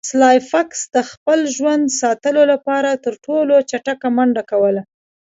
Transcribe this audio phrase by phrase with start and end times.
[0.09, 4.81] سلای فاکس د خپل ژوند ساتلو لپاره تر ټولو چټکه منډه کوله